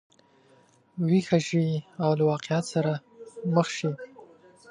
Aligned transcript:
ویښه 1.09 1.39
شي 1.47 1.65
او 2.03 2.11
له 2.17 2.23
واقعیت 2.31 2.65
سره 2.73 2.91
مخ 3.55 3.67
شي. 3.77 3.91